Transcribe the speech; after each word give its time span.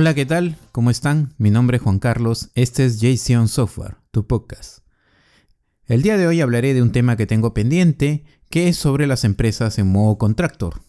Hola, 0.00 0.14
¿qué 0.14 0.26
tal? 0.26 0.56
¿Cómo 0.70 0.90
están? 0.90 1.34
Mi 1.38 1.50
nombre 1.50 1.78
es 1.78 1.82
Juan 1.82 1.98
Carlos, 1.98 2.50
este 2.54 2.84
es 2.84 3.00
JCON 3.00 3.48
Software, 3.48 3.96
tu 4.12 4.28
podcast. 4.28 4.84
El 5.86 6.02
día 6.02 6.16
de 6.16 6.28
hoy 6.28 6.40
hablaré 6.40 6.72
de 6.72 6.82
un 6.82 6.92
tema 6.92 7.16
que 7.16 7.26
tengo 7.26 7.52
pendiente, 7.52 8.24
que 8.48 8.68
es 8.68 8.76
sobre 8.76 9.08
las 9.08 9.24
empresas 9.24 9.76
en 9.80 9.90
modo 9.90 10.16
contractor. 10.16 10.82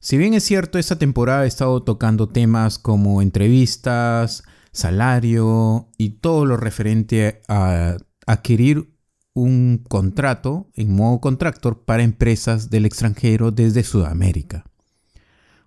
Si 0.00 0.16
bien 0.16 0.32
es 0.32 0.42
cierto, 0.42 0.78
esta 0.78 0.98
temporada 0.98 1.44
he 1.44 1.48
estado 1.48 1.82
tocando 1.82 2.30
temas 2.30 2.78
como 2.78 3.20
entrevistas, 3.20 4.42
salario 4.72 5.90
y 5.98 6.20
todo 6.20 6.46
lo 6.46 6.56
referente 6.56 7.42
a 7.46 7.98
adquirir 8.26 8.90
un 9.34 9.84
contrato 9.86 10.70
en 10.72 10.96
modo 10.96 11.20
contractor 11.20 11.84
para 11.84 12.04
empresas 12.04 12.70
del 12.70 12.86
extranjero 12.86 13.50
desde 13.50 13.84
Sudamérica. 13.84 14.64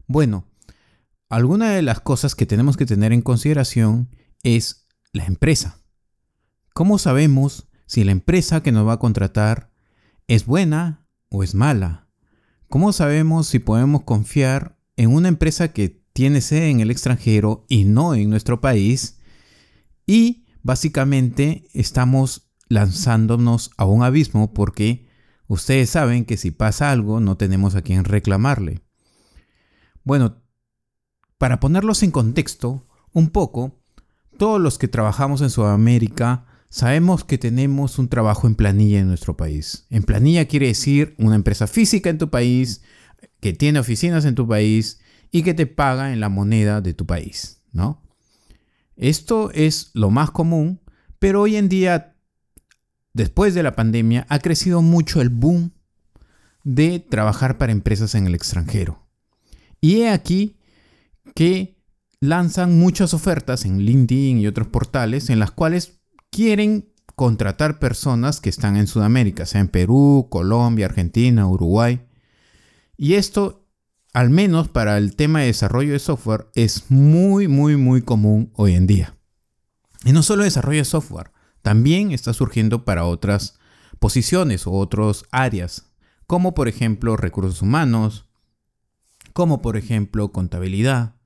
Bueno, 0.07 0.50
alguna 1.31 1.71
de 1.71 1.81
las 1.81 2.01
cosas 2.01 2.35
que 2.35 2.45
tenemos 2.45 2.75
que 2.75 2.85
tener 2.85 3.13
en 3.13 3.21
consideración 3.21 4.09
es 4.43 4.85
la 5.13 5.25
empresa. 5.25 5.79
¿Cómo 6.73 6.99
sabemos 6.99 7.69
si 7.85 8.03
la 8.03 8.11
empresa 8.11 8.61
que 8.61 8.73
nos 8.73 8.85
va 8.85 8.93
a 8.93 8.99
contratar 8.99 9.71
es 10.27 10.45
buena 10.45 11.07
o 11.29 11.41
es 11.41 11.55
mala? 11.55 12.09
¿Cómo 12.67 12.91
sabemos 12.91 13.47
si 13.47 13.59
podemos 13.59 14.03
confiar 14.03 14.77
en 14.97 15.13
una 15.13 15.29
empresa 15.29 15.71
que 15.71 16.03
tiene 16.11 16.41
sede 16.41 16.69
en 16.69 16.81
el 16.81 16.91
extranjero 16.91 17.65
y 17.69 17.85
no 17.85 18.13
en 18.13 18.29
nuestro 18.29 18.59
país? 18.59 19.19
Y 20.05 20.45
básicamente 20.63 21.69
estamos 21.73 22.51
lanzándonos 22.67 23.71
a 23.77 23.85
un 23.85 24.03
abismo 24.03 24.53
porque 24.53 25.07
ustedes 25.47 25.91
saben 25.91 26.25
que 26.25 26.35
si 26.35 26.51
pasa 26.51 26.91
algo 26.91 27.21
no 27.21 27.37
tenemos 27.37 27.75
a 27.75 27.83
quien 27.83 28.03
reclamarle. 28.03 28.81
Bueno, 30.03 30.40
para 31.41 31.59
ponerlos 31.59 32.03
en 32.03 32.11
contexto 32.11 32.85
un 33.13 33.31
poco, 33.31 33.81
todos 34.37 34.61
los 34.61 34.77
que 34.77 34.87
trabajamos 34.87 35.41
en 35.41 35.49
Sudamérica 35.49 36.45
sabemos 36.69 37.23
que 37.23 37.39
tenemos 37.39 37.97
un 37.97 38.09
trabajo 38.09 38.45
en 38.45 38.53
planilla 38.53 38.99
en 38.99 39.07
nuestro 39.07 39.35
país. 39.35 39.87
En 39.89 40.03
planilla 40.03 40.45
quiere 40.45 40.67
decir 40.67 41.15
una 41.17 41.33
empresa 41.33 41.65
física 41.65 42.11
en 42.11 42.19
tu 42.19 42.29
país, 42.29 42.83
que 43.39 43.53
tiene 43.53 43.79
oficinas 43.79 44.23
en 44.25 44.35
tu 44.35 44.47
país 44.47 44.99
y 45.31 45.41
que 45.41 45.55
te 45.55 45.65
paga 45.65 46.13
en 46.13 46.19
la 46.19 46.29
moneda 46.29 46.79
de 46.79 46.93
tu 46.93 47.07
país, 47.07 47.63
¿no? 47.71 48.03
Esto 48.95 49.49
es 49.51 49.89
lo 49.95 50.11
más 50.11 50.29
común, 50.29 50.79
pero 51.17 51.41
hoy 51.41 51.55
en 51.55 51.69
día, 51.69 52.17
después 53.13 53.55
de 53.55 53.63
la 53.63 53.75
pandemia, 53.75 54.27
ha 54.29 54.37
crecido 54.37 54.83
mucho 54.83 55.21
el 55.21 55.29
boom 55.29 55.73
de 56.63 56.99
trabajar 56.99 57.57
para 57.57 57.71
empresas 57.71 58.13
en 58.13 58.27
el 58.27 58.35
extranjero. 58.35 59.07
Y 59.81 60.01
he 60.01 60.11
aquí 60.11 60.60
que 61.33 61.81
lanzan 62.21 62.77
muchas 62.77 63.13
ofertas 63.13 63.65
en 63.65 63.79
LinkedIn 63.79 64.39
y 64.39 64.47
otros 64.47 64.67
portales 64.67 65.29
en 65.29 65.39
las 65.39 65.51
cuales 65.51 66.01
quieren 66.29 66.91
contratar 67.15 67.79
personas 67.79 68.39
que 68.39 68.49
están 68.49 68.77
en 68.77 68.87
Sudamérica, 68.87 69.45
sea 69.45 69.61
en 69.61 69.67
Perú, 69.67 70.27
Colombia, 70.29 70.85
Argentina, 70.85 71.47
Uruguay. 71.47 72.01
Y 72.95 73.15
esto, 73.15 73.67
al 74.13 74.29
menos 74.29 74.69
para 74.69 74.97
el 74.97 75.15
tema 75.15 75.39
de 75.41 75.47
desarrollo 75.47 75.93
de 75.93 75.99
software, 75.99 76.47
es 76.55 76.89
muy, 76.89 77.47
muy, 77.47 77.75
muy 77.75 78.01
común 78.01 78.51
hoy 78.55 78.75
en 78.75 78.87
día. 78.87 79.17
Y 80.05 80.13
no 80.13 80.23
solo 80.23 80.43
desarrollo 80.43 80.79
de 80.79 80.85
software, 80.85 81.31
también 81.61 82.11
está 82.11 82.33
surgiendo 82.33 82.85
para 82.85 83.05
otras 83.05 83.59
posiciones 83.99 84.65
o 84.65 84.71
otras 84.71 85.25
áreas, 85.31 85.91
como 86.27 86.53
por 86.53 86.67
ejemplo 86.67 87.17
recursos 87.17 87.61
humanos, 87.61 88.25
como 89.33 89.61
por 89.61 89.77
ejemplo 89.77 90.31
contabilidad 90.31 91.20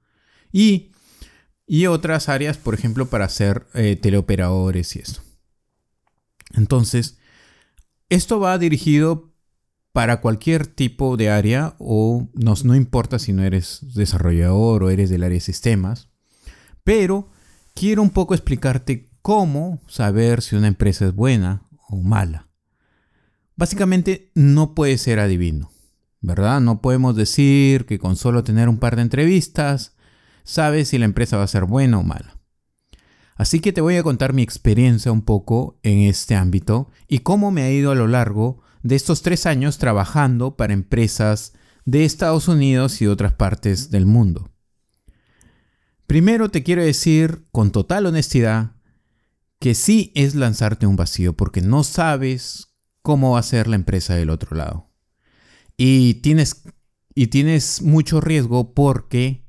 y, 0.56 0.92
otras 1.88 2.30
áreas, 2.30 2.58
por 2.58 2.76
ejemplo, 2.76 3.08
para 3.08 3.26
hacer 3.26 3.68
eh, 3.74 3.98
teleoperadores 3.98 4.96
y 4.96 5.00
eso. 5.00 5.22
Entonces, 6.54 7.18
esto 8.08 8.40
va 8.40 8.58
dirigido 8.58 9.34
para 9.92 10.22
cualquier 10.22 10.66
tipo 10.66 11.18
de 11.18 11.30
área 11.30 11.76
o 11.78 12.30
no, 12.34 12.54
no 12.64 12.76
importa 12.76 13.20
si 13.20 13.34
no 13.34 13.44
eres 13.44 13.80
desarrollador 13.96 14.84
o 14.84 14.90
eres 14.90 15.10
del 15.10 15.24
área 15.24 15.36
de 15.36 15.42
sistemas, 15.42 16.08
pero 16.86 17.30
quiero 17.74 18.02
un 18.02 18.12
poco 18.12 18.34
explicarte 18.34 19.10
cómo 19.22 19.82
saber 19.88 20.42
si 20.42 20.56
una 20.56 20.68
empresa 20.68 21.06
es 21.08 21.14
buena 21.14 21.68
o 21.90 21.98
mala. 21.98 22.48
Básicamente 23.58 24.32
no 24.36 24.74
puede 24.74 24.98
ser 24.98 25.20
adivino. 25.20 25.72
¿verdad? 26.26 26.60
No 26.60 26.82
podemos 26.82 27.16
decir 27.16 27.86
que 27.86 28.00
con 28.00 28.16
solo 28.16 28.44
tener 28.44 28.68
un 28.68 28.80
par 28.80 28.96
de 28.96 29.04
entrevistas 29.04 29.95
sabes 30.46 30.88
si 30.88 30.98
la 30.98 31.06
empresa 31.06 31.36
va 31.36 31.44
a 31.44 31.48
ser 31.48 31.66
buena 31.66 32.00
o 32.00 32.04
mala. 32.04 32.40
Así 33.36 33.60
que 33.60 33.74
te 33.74 33.82
voy 33.82 33.98
a 33.98 34.04
contar 34.04 34.32
mi 34.32 34.42
experiencia 34.42 35.12
un 35.12 35.22
poco 35.22 35.78
en 35.84 36.00
este 36.00 36.36
ámbito 36.36 36.90
y 37.10 37.20
cómo 37.20 37.52
me 37.52 37.64
ha 37.64 37.72
ido 37.72 37.92
a 37.92 37.96
lo 37.96 38.08
largo 38.08 38.62
de 38.82 38.96
estos 38.96 39.22
tres 39.22 39.46
años 39.46 39.78
trabajando 39.78 40.56
para 40.56 40.74
empresas 40.74 41.54
de 41.84 42.06
Estados 42.06 42.48
Unidos 42.48 43.02
y 43.02 43.08
otras 43.08 43.34
partes 43.34 43.92
del 43.92 44.06
mundo. 44.06 44.52
Primero 46.08 46.50
te 46.50 46.64
quiero 46.64 46.84
decir 46.84 47.46
con 47.52 47.72
total 47.72 48.06
honestidad 48.06 48.76
que 49.60 49.76
sí 49.76 50.12
es 50.16 50.36
lanzarte 50.36 50.86
un 50.86 50.96
vacío 50.96 51.36
porque 51.36 51.62
no 51.62 51.84
sabes 51.84 52.76
cómo 53.02 53.32
va 53.32 53.40
a 53.40 53.44
ser 53.44 53.68
la 53.68 53.76
empresa 53.76 54.16
del 54.16 54.30
otro 54.30 54.56
lado. 54.56 54.92
Y 55.78 56.16
tienes, 56.16 56.64
y 57.14 57.28
tienes 57.28 57.82
mucho 57.82 58.22
riesgo 58.22 58.74
porque 58.74 59.45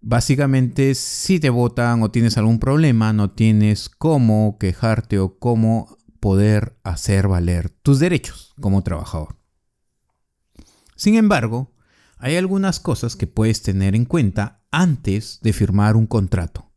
básicamente 0.00 0.94
si 0.94 1.40
te 1.40 1.50
votan 1.50 2.02
o 2.02 2.10
tienes 2.10 2.36
algún 2.38 2.58
problema, 2.58 3.12
no 3.12 3.30
tienes 3.30 3.88
cómo 3.88 4.56
quejarte 4.58 5.18
o 5.18 5.38
cómo 5.38 5.98
poder 6.20 6.78
hacer 6.84 7.28
valer 7.28 7.70
tus 7.70 7.98
derechos 7.98 8.54
como 8.60 8.82
trabajador. 8.82 9.36
Sin 10.96 11.14
embargo, 11.16 11.72
hay 12.18 12.36
algunas 12.36 12.80
cosas 12.80 13.16
que 13.16 13.26
puedes 13.26 13.62
tener 13.62 13.94
en 13.94 14.04
cuenta 14.04 14.62
antes 14.70 15.40
de 15.42 15.52
firmar 15.52 15.96
un 15.96 16.06
contrato. 16.06 16.70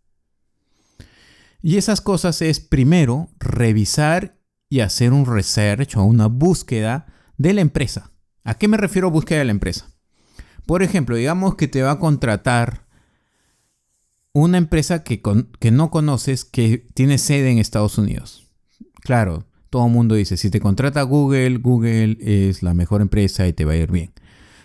Y 1.62 1.78
esas 1.78 2.02
cosas 2.02 2.42
es 2.42 2.60
primero 2.60 3.30
revisar 3.40 4.38
y 4.70 4.80
hacer 4.80 5.14
un 5.14 5.26
research 5.26 5.96
o 5.98 6.04
una 6.04 6.28
búsqueda 6.28 7.06
de 7.38 7.54
la 7.54 7.62
empresa. 7.62 8.12
¿A 8.44 8.56
qué 8.56 8.68
me 8.68 8.78
refiero 8.78 9.12
búsqueda 9.12 9.40
de 9.40 9.46
la 9.46 9.52
empresa? 9.52 9.94
Por 10.66 10.84
ejemplo, 10.84 11.16
digamos 11.16 11.56
que 11.56 11.68
te 11.68 11.82
va 11.82 11.92
a 11.92 12.00
contratar 12.00 12.83
una 14.34 14.58
empresa 14.58 15.04
que, 15.04 15.22
que 15.60 15.72
no 15.72 15.92
conoces 15.92 16.44
que 16.44 16.88
tiene 16.94 17.18
sede 17.18 17.52
en 17.52 17.60
Estados 17.60 17.98
Unidos. 17.98 18.50
Claro, 19.02 19.46
todo 19.70 19.86
el 19.86 19.92
mundo 19.92 20.16
dice, 20.16 20.38
si 20.38 20.50
te 20.50 20.60
contrata 20.60 21.02
Google, 21.04 21.58
Google 21.58 22.18
es 22.20 22.64
la 22.64 22.74
mejor 22.74 23.02
empresa 23.02 23.48
y 23.48 23.54
te 23.54 23.66
va 23.66 23.74
a 23.74 23.78
ir 23.78 23.92
bien. 23.92 24.12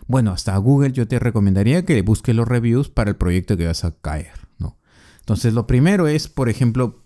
Bueno, 0.06 0.32
hasta 0.32 0.56
Google 0.56 0.92
yo 0.92 1.06
te 1.06 1.18
recomendaría 1.18 1.84
que 1.84 2.00
busques 2.02 2.34
los 2.34 2.48
reviews 2.48 2.88
para 2.88 3.10
el 3.10 3.16
proyecto 3.16 3.56
que 3.56 3.66
vas 3.66 3.84
a 3.84 3.94
caer. 4.00 4.32
¿no? 4.58 4.78
Entonces, 5.20 5.52
lo 5.52 5.66
primero 5.66 6.08
es, 6.08 6.28
por 6.28 6.48
ejemplo, 6.48 7.04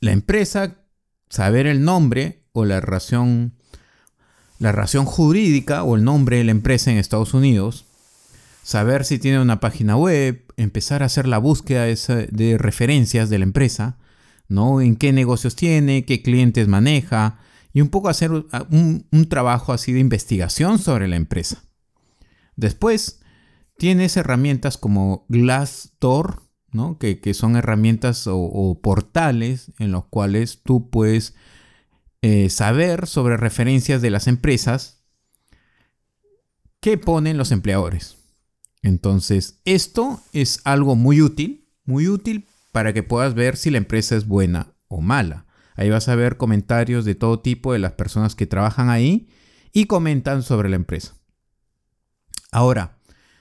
la 0.00 0.12
empresa, 0.12 0.84
saber 1.30 1.66
el 1.66 1.84
nombre 1.84 2.42
o 2.52 2.64
la 2.64 2.80
relación 2.80 3.54
la 4.58 4.72
relación 4.72 5.04
jurídica 5.04 5.82
o 5.82 5.96
el 5.96 6.04
nombre 6.04 6.38
de 6.38 6.44
la 6.44 6.50
empresa 6.50 6.90
en 6.90 6.98
Estados 6.98 7.34
Unidos, 7.34 7.85
saber 8.66 9.04
si 9.04 9.20
tiene 9.20 9.40
una 9.40 9.60
página 9.60 9.96
web, 9.96 10.44
empezar 10.56 11.04
a 11.04 11.06
hacer 11.06 11.28
la 11.28 11.38
búsqueda 11.38 11.84
de, 11.84 12.58
referencias 12.58 13.30
de 13.30 13.38
la 13.38 13.44
empresa, 13.44 13.96
¿no? 14.48 14.80
En 14.80 14.96
qué 14.96 15.12
negocios 15.12 15.54
tiene, 15.54 16.04
qué 16.04 16.20
clientes 16.20 16.66
maneja 16.66 17.38
y 17.72 17.80
un 17.80 17.90
poco 17.90 18.08
hacer 18.08 18.32
un, 18.32 19.26
trabajo 19.30 19.72
así 19.72 19.92
de 19.92 20.00
investigación 20.00 20.80
sobre 20.80 21.06
la 21.06 21.14
empresa. 21.14 21.62
Después, 22.56 23.20
tienes 23.78 24.16
herramientas 24.16 24.78
como 24.78 25.26
Glassdoor, 25.28 26.42
¿no? 26.72 26.98
que, 26.98 27.34
son 27.34 27.54
herramientas 27.54 28.26
o 28.26 28.80
portales 28.82 29.70
en 29.78 29.92
los 29.92 30.06
cuales 30.06 30.62
tú 30.64 30.90
puedes 30.90 31.36
eh, 32.20 32.50
saber 32.50 33.06
sobre 33.06 33.36
referencias 33.36 34.02
de 34.02 34.10
las 34.10 34.26
empresas 34.26 35.04
que 36.80 36.98
ponen 36.98 37.38
los 37.38 37.52
empleadores. 37.52 38.15
Entonces, 38.86 39.58
esto 39.64 40.20
es 40.32 40.60
algo 40.62 40.94
muy 40.94 41.20
útil, 41.20 41.66
muy 41.86 42.06
útil 42.06 42.46
para 42.70 42.92
que 42.92 43.02
puedas 43.02 43.34
ver 43.34 43.56
si 43.56 43.70
la 43.70 43.78
empresa 43.78 44.14
es 44.14 44.28
buena 44.28 44.74
o 44.86 45.00
mala. 45.00 45.44
Ahí 45.74 45.90
vas 45.90 46.08
a 46.08 46.14
ver 46.14 46.36
comentarios 46.36 47.04
de 47.04 47.16
todo 47.16 47.40
tipo 47.40 47.72
de 47.72 47.80
las 47.80 47.94
personas 47.94 48.36
que 48.36 48.46
trabajan 48.46 48.88
ahí 48.88 49.28
y 49.72 49.86
comentan 49.86 50.44
sobre 50.44 50.68
la 50.68 50.76
empresa. 50.76 51.16
Ahora, 52.52 52.96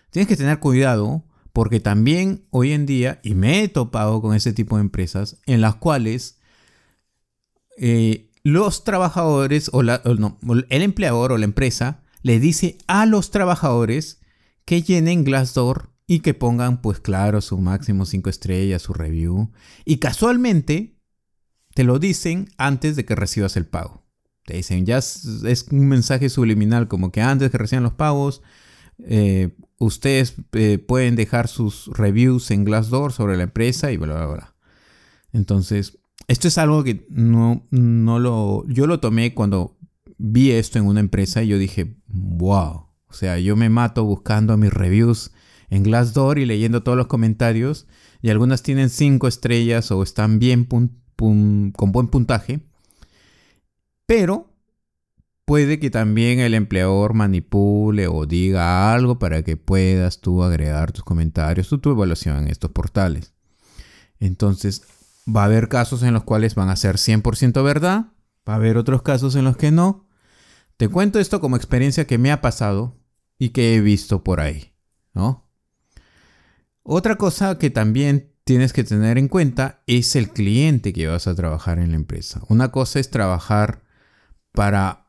tienes 0.09 0.27
que 0.27 0.35
tener 0.35 0.59
cuidado 0.59 1.23
porque 1.53 1.79
también 1.79 2.47
hoy 2.49 2.71
en 2.71 2.87
día, 2.87 3.19
y 3.21 3.35
me 3.35 3.61
he 3.61 3.67
topado 3.67 4.23
con 4.23 4.33
ese 4.33 4.51
tipo 4.51 4.77
de 4.77 4.81
empresas 4.81 5.37
en 5.45 5.61
las 5.61 5.75
cuales 5.75 6.39
eh, 7.77 8.31
los 8.41 8.83
trabajadores 8.83 9.69
o, 9.73 9.81
el 9.81 10.81
empleador 10.81 11.33
o 11.33 11.37
la 11.37 11.45
empresa 11.45 12.01
le 12.23 12.39
dice 12.39 12.79
a 12.87 13.05
los 13.05 13.29
trabajadores 13.29 14.24
que 14.65 14.81
llenen 14.81 15.23
Glassdoor 15.23 15.91
y 16.07 16.19
que 16.19 16.33
pongan, 16.33 16.81
pues 16.81 16.99
claro, 16.99 17.41
su 17.41 17.57
máximo 17.57 18.05
5 18.05 18.29
estrellas, 18.29 18.81
su 18.81 18.93
review. 18.93 19.51
Y 19.85 19.97
casualmente 19.97 20.99
te 21.73 21.83
lo 21.83 21.99
dicen 21.99 22.49
antes 22.57 22.95
de 22.95 23.05
que 23.05 23.15
recibas 23.15 23.57
el 23.57 23.65
pago. 23.65 24.03
Te 24.45 24.55
dicen, 24.55 24.85
ya 24.85 24.99
es, 24.99 25.65
un 25.71 25.87
mensaje 25.87 26.29
subliminal, 26.29 26.87
como 26.87 27.11
que 27.11 27.21
antes 27.21 27.49
que 27.49 27.57
reciban 27.57 27.83
los 27.83 27.93
pagos, 27.93 28.43
eh, 28.99 29.55
ustedes 29.79 30.35
eh, 30.53 30.77
pueden 30.77 31.15
dejar 31.15 31.47
sus 31.47 31.87
reviews 31.87 32.51
en 32.51 32.63
Glassdoor 32.63 33.11
sobre 33.11 33.37
la 33.37 33.43
empresa 33.43 33.91
y 33.91 33.97
bla, 33.97 34.13
bla, 34.15 34.27
bla. 34.27 34.55
Entonces, 35.33 35.97
esto 36.27 36.47
es 36.47 36.57
algo 36.57 36.83
que 36.83 37.05
no, 37.09 37.67
no 37.71 38.19
lo. 38.19 38.65
Yo 38.67 38.87
lo 38.87 38.99
tomé 38.99 39.33
cuando 39.33 39.77
vi 40.17 40.51
esto 40.51 40.79
en 40.79 40.85
una 40.85 40.99
empresa 40.99 41.43
y 41.43 41.47
yo 41.47 41.57
dije, 41.57 41.97
wow. 42.07 42.84
O 43.15 43.17
sea, 43.17 43.39
yo 43.39 43.55
me 43.55 43.69
mato 43.69 44.03
buscando 44.03 44.57
mis 44.57 44.73
reviews 44.73 45.31
en 45.69 45.83
Glassdoor 45.83 46.37
y 46.37 46.45
leyendo 46.45 46.83
todos 46.83 46.97
los 46.97 47.07
comentarios. 47.07 47.87
Y 48.21 48.29
algunas 48.29 48.61
tienen 48.61 48.89
cinco 48.89 49.29
estrellas 49.29 49.89
o 49.91 50.03
están 50.03 50.37
bien 50.37 50.65
con 50.65 50.91
buen 51.93 52.09
puntaje. 52.09 52.59
Pero 54.05 54.53
puede 55.45 55.79
que 55.79 55.89
también 55.89 56.39
el 56.39 56.53
empleador 56.53 57.13
manipule 57.13 58.09
o 58.09 58.25
diga 58.25 58.93
algo 58.93 59.17
para 59.17 59.43
que 59.43 59.55
puedas 59.55 60.19
tú 60.19 60.43
agregar 60.43 60.91
tus 60.91 61.05
comentarios 61.05 61.71
o 61.71 61.79
tu 61.79 61.91
evaluación 61.91 62.35
en 62.39 62.47
estos 62.49 62.71
portales. 62.71 63.33
Entonces, 64.19 64.83
va 65.25 65.43
a 65.43 65.45
haber 65.45 65.69
casos 65.69 66.03
en 66.03 66.13
los 66.13 66.25
cuales 66.25 66.53
van 66.53 66.67
a 66.67 66.75
ser 66.75 66.97
100% 66.97 67.63
verdad, 67.63 68.07
va 68.47 68.53
a 68.53 68.57
haber 68.57 68.75
otros 68.75 69.03
casos 69.03 69.37
en 69.37 69.45
los 69.45 69.55
que 69.55 69.71
no. 69.71 70.05
Te 70.75 70.89
cuento 70.89 71.19
esto 71.19 71.39
como 71.39 71.55
experiencia 71.55 72.05
que 72.05 72.17
me 72.17 72.33
ha 72.33 72.41
pasado 72.41 72.97
y 73.37 73.49
que 73.49 73.75
he 73.75 73.81
visto 73.81 74.23
por 74.23 74.39
ahí, 74.39 74.73
¿no? 75.13 75.49
Otra 76.83 77.15
cosa 77.15 77.57
que 77.57 77.69
también 77.69 78.31
tienes 78.43 78.73
que 78.73 78.83
tener 78.83 79.17
en 79.17 79.27
cuenta 79.27 79.81
es 79.87 80.15
el 80.15 80.29
cliente 80.29 80.93
que 80.93 81.07
vas 81.07 81.27
a 81.27 81.35
trabajar 81.35 81.79
en 81.79 81.89
la 81.89 81.95
empresa. 81.95 82.41
Una 82.47 82.71
cosa 82.71 82.99
es 82.99 83.09
trabajar 83.09 83.83
para 84.51 85.07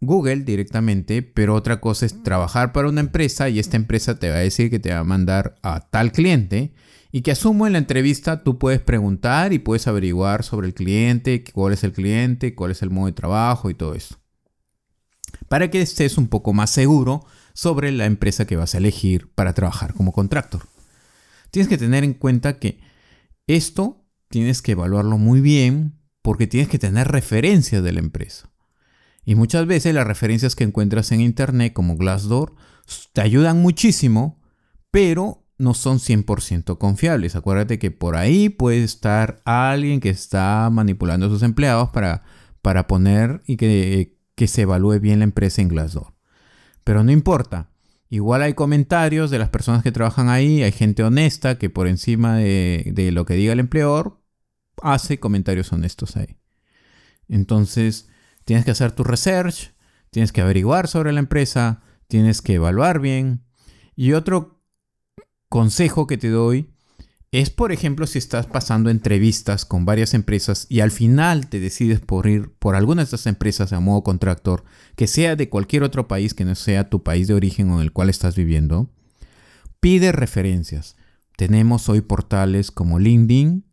Google 0.00 0.40
directamente, 0.40 1.22
pero 1.22 1.54
otra 1.54 1.80
cosa 1.80 2.04
es 2.04 2.22
trabajar 2.22 2.72
para 2.72 2.88
una 2.88 3.00
empresa 3.00 3.48
y 3.48 3.58
esta 3.58 3.76
empresa 3.76 4.18
te 4.18 4.28
va 4.28 4.36
a 4.36 4.40
decir 4.40 4.70
que 4.70 4.80
te 4.80 4.92
va 4.92 4.98
a 4.98 5.04
mandar 5.04 5.56
a 5.62 5.88
tal 5.88 6.12
cliente 6.12 6.74
y 7.12 7.22
que 7.22 7.30
asumo 7.30 7.66
en 7.66 7.74
la 7.74 7.78
entrevista 7.78 8.42
tú 8.42 8.58
puedes 8.58 8.80
preguntar 8.80 9.52
y 9.52 9.60
puedes 9.60 9.86
averiguar 9.86 10.42
sobre 10.42 10.66
el 10.66 10.74
cliente, 10.74 11.44
cuál 11.44 11.72
es 11.72 11.84
el 11.84 11.92
cliente, 11.92 12.56
cuál 12.56 12.72
es 12.72 12.82
el 12.82 12.90
modo 12.90 13.06
de 13.06 13.12
trabajo 13.12 13.70
y 13.70 13.74
todo 13.74 13.94
eso. 13.94 14.16
Para 15.48 15.70
que 15.70 15.80
estés 15.80 16.18
un 16.18 16.26
poco 16.26 16.52
más 16.52 16.70
seguro 16.70 17.24
sobre 17.54 17.92
la 17.92 18.04
empresa 18.06 18.46
que 18.46 18.56
vas 18.56 18.74
a 18.74 18.78
elegir 18.78 19.30
para 19.34 19.54
trabajar 19.54 19.94
como 19.94 20.12
contractor. 20.12 20.62
Tienes 21.50 21.68
que 21.68 21.78
tener 21.78 22.04
en 22.04 22.14
cuenta 22.14 22.58
que 22.58 22.80
esto 23.46 24.04
tienes 24.28 24.60
que 24.60 24.72
evaluarlo 24.72 25.16
muy 25.16 25.40
bien 25.40 26.00
porque 26.20 26.46
tienes 26.46 26.68
que 26.68 26.78
tener 26.78 27.08
referencias 27.08 27.82
de 27.82 27.92
la 27.92 28.00
empresa. 28.00 28.50
Y 29.24 29.36
muchas 29.36 29.66
veces 29.66 29.94
las 29.94 30.06
referencias 30.06 30.56
que 30.56 30.64
encuentras 30.64 31.12
en 31.12 31.20
internet 31.20 31.72
como 31.72 31.96
Glassdoor 31.96 32.54
te 33.12 33.20
ayudan 33.20 33.62
muchísimo, 33.62 34.40
pero 34.90 35.46
no 35.56 35.74
son 35.74 35.98
100% 35.98 36.78
confiables. 36.78 37.36
Acuérdate 37.36 37.78
que 37.78 37.90
por 37.90 38.16
ahí 38.16 38.48
puede 38.48 38.82
estar 38.82 39.40
alguien 39.44 40.00
que 40.00 40.10
está 40.10 40.68
manipulando 40.70 41.26
a 41.26 41.30
sus 41.30 41.42
empleados 41.42 41.90
para, 41.90 42.24
para 42.60 42.86
poner 42.86 43.42
y 43.46 43.56
que, 43.56 44.18
que 44.34 44.48
se 44.48 44.62
evalúe 44.62 44.98
bien 45.00 45.20
la 45.20 45.24
empresa 45.24 45.62
en 45.62 45.68
Glassdoor. 45.68 46.13
Pero 46.84 47.02
no 47.02 47.12
importa. 47.12 47.70
Igual 48.10 48.42
hay 48.42 48.54
comentarios 48.54 49.30
de 49.30 49.38
las 49.38 49.48
personas 49.48 49.82
que 49.82 49.92
trabajan 49.92 50.28
ahí, 50.28 50.62
hay 50.62 50.72
gente 50.72 51.02
honesta 51.02 51.58
que 51.58 51.70
por 51.70 51.88
encima 51.88 52.36
de, 52.36 52.92
de 52.94 53.10
lo 53.10 53.24
que 53.24 53.34
diga 53.34 53.52
el 53.52 53.60
empleador 53.60 54.20
hace 54.82 55.18
comentarios 55.18 55.72
honestos 55.72 56.16
ahí. 56.16 56.36
Entonces, 57.28 58.08
Tienes 58.44 58.64
que 58.64 58.70
hacer 58.70 58.92
tu 58.92 59.04
research, 59.04 59.72
tienes 60.10 60.32
que 60.32 60.42
averiguar 60.42 60.86
sobre 60.86 61.12
la 61.12 61.20
empresa, 61.20 61.82
tienes 62.08 62.42
que 62.42 62.54
evaluar 62.54 63.00
bien. 63.00 63.44
Y 63.96 64.12
otro 64.12 64.60
consejo 65.48 66.06
que 66.06 66.18
te 66.18 66.28
doy 66.28 66.73
es, 67.40 67.50
por 67.50 67.72
ejemplo, 67.72 68.06
si 68.06 68.18
estás 68.18 68.46
pasando 68.46 68.90
entrevistas 68.90 69.64
con 69.64 69.84
varias 69.84 70.14
empresas 70.14 70.68
y 70.68 70.78
al 70.78 70.92
final 70.92 71.48
te 71.48 71.58
decides 71.58 71.98
por 71.98 72.28
ir 72.28 72.52
por 72.60 72.76
alguna 72.76 73.02
de 73.02 73.06
estas 73.06 73.26
empresas 73.26 73.72
a 73.72 73.80
modo 73.80 74.04
contractor, 74.04 74.62
que 74.94 75.08
sea 75.08 75.34
de 75.34 75.48
cualquier 75.48 75.82
otro 75.82 76.06
país 76.06 76.32
que 76.32 76.44
no 76.44 76.54
sea 76.54 76.88
tu 76.88 77.02
país 77.02 77.26
de 77.26 77.34
origen 77.34 77.70
o 77.70 77.78
en 77.78 77.82
el 77.82 77.92
cual 77.92 78.08
estás 78.08 78.36
viviendo, 78.36 78.88
pide 79.80 80.12
referencias. 80.12 80.94
Tenemos 81.36 81.88
hoy 81.88 82.02
portales 82.02 82.70
como 82.70 83.00
LinkedIn, 83.00 83.64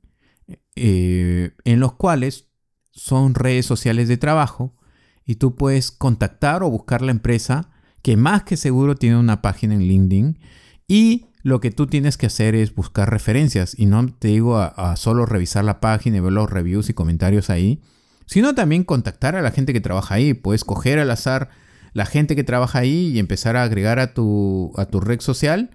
eh, 0.76 1.52
en 1.64 1.80
los 1.80 1.94
cuales 1.94 2.48
son 2.90 3.36
redes 3.36 3.68
sociales 3.68 4.08
de 4.08 4.18
trabajo 4.18 4.76
y 5.24 5.36
tú 5.36 5.56
puedes 5.56 5.92
contactar 5.92 6.64
o 6.64 6.72
buscar 6.72 7.04
la 7.04 7.12
empresa 7.12 7.70
que 8.02 8.18
más 8.18 8.42
que 8.42 8.58
seguro 8.58 8.96
tiene 8.96 9.18
una 9.18 9.44
página 9.44 9.76
en 9.76 9.84
LinkedIn 9.84 10.40
y 10.88 11.28
lo 11.44 11.60
que 11.60 11.72
tú 11.72 11.88
tienes 11.88 12.18
que 12.18 12.28
hacer 12.28 12.56
es 12.56 12.74
buscar 12.76 13.10
referencias 13.10 13.78
y 13.78 13.86
no 13.86 14.08
te 14.14 14.30
digo 14.30 14.58
a, 14.58 14.96
solo 14.96 15.26
revisar 15.26 15.64
la 15.66 15.80
página 15.80 16.18
y 16.18 16.20
ver 16.20 16.34
los 16.34 16.50
reviews 16.50 16.90
y 16.90 16.94
comentarios 16.94 17.50
ahí, 17.50 17.82
sino 18.26 18.54
también 18.56 18.84
contactar 18.84 19.36
a 19.36 19.42
la 19.42 19.52
gente 19.52 19.74
que 19.74 19.82
trabaja 19.82 20.16
ahí. 20.16 20.34
Puedes 20.34 20.64
coger 20.64 21.00
al 21.00 21.10
azar 21.12 21.50
la 21.94 22.06
gente 22.06 22.36
que 22.36 22.44
trabaja 22.44 22.80
ahí 22.80 23.08
y 23.08 23.20
empezar 23.20 23.58
a 23.58 23.64
agregar 23.64 24.00
a 24.00 24.14
tu, 24.14 24.72
a 24.78 24.86
tu 24.86 25.00
red 25.00 25.20
social 25.20 25.72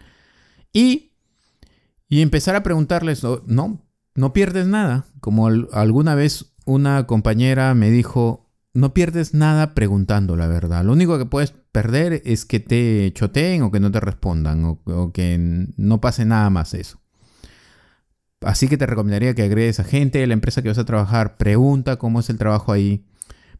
y, 0.72 1.12
y 2.08 2.22
empezar 2.22 2.54
a 2.54 2.62
preguntarles, 2.62 3.22
no, 3.46 3.82
no 4.14 4.32
pierdes 4.32 4.66
nada. 4.66 5.04
Como 5.20 5.48
alguna 5.48 6.14
vez 6.14 6.54
una 6.64 7.06
compañera 7.06 7.74
me 7.74 7.90
dijo, 7.90 8.45
no 8.76 8.92
pierdes 8.92 9.34
nada 9.34 9.74
preguntando 9.74 10.36
la 10.36 10.46
verdad. 10.46 10.84
Lo 10.84 10.92
único 10.92 11.18
que 11.18 11.26
puedes 11.26 11.52
perder 11.72 12.22
es 12.24 12.44
que 12.44 12.60
te 12.60 13.10
choteen 13.14 13.62
o 13.62 13.70
que 13.70 13.80
no 13.80 13.90
te 13.90 14.00
respondan 14.00 14.64
o, 14.64 15.12
que 15.12 15.66
no 15.76 16.00
pase 16.00 16.24
nada 16.24 16.50
más 16.50 16.74
eso. 16.74 17.00
Así 18.42 18.68
que 18.68 18.76
te 18.76 18.86
recomendaría 18.86 19.34
que 19.34 19.42
agregues 19.42 19.80
a 19.80 19.84
gente 19.84 20.18
de 20.18 20.26
la 20.26 20.34
empresa 20.34 20.62
que 20.62 20.68
vas 20.68 20.78
a 20.78 20.84
trabajar, 20.84 21.38
pregunta 21.38 21.96
cómo 21.96 22.20
es 22.20 22.28
el 22.28 22.36
trabajo 22.36 22.70
ahí, 22.70 23.06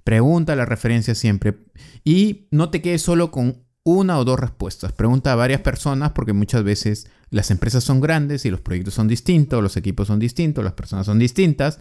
pregunta 0.04 0.54
la 0.54 0.66
referencia 0.66 1.14
siempre 1.14 1.56
y 2.04 2.46
no 2.50 2.70
te 2.70 2.82
quedes 2.82 3.02
solo 3.02 3.30
con 3.30 3.64
una 3.84 4.18
o 4.18 4.24
dos 4.24 4.38
respuestas. 4.38 4.92
Pregunta 4.92 5.32
a 5.32 5.36
varias 5.36 5.62
personas 5.62 6.12
porque 6.12 6.34
muchas 6.34 6.62
veces 6.62 7.08
las 7.30 7.50
empresas 7.50 7.84
son 7.84 8.00
grandes 8.00 8.44
y 8.44 8.50
los 8.50 8.60
proyectos 8.60 8.94
son 8.94 9.08
distintos, 9.08 9.62
los 9.62 9.76
equipos 9.76 10.08
son 10.08 10.18
distintos, 10.18 10.62
las 10.62 10.74
personas 10.74 11.06
son 11.06 11.18
distintas 11.18 11.80